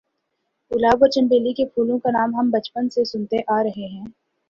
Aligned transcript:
گلاب 0.71 1.03
اور 1.03 1.09
چنبیلی 1.09 1.53
کے 1.53 1.65
پھولوں 1.67 1.99
کا 1.99 2.11
نام 2.11 2.35
ہم 2.35 2.49
بچپن 2.51 2.89
سے 2.89 3.03
سنتے 3.05 3.41
آ 3.49 3.61
رہے 3.63 3.87
ہیں 3.87 4.05